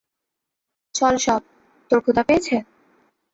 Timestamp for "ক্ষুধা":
2.03-2.23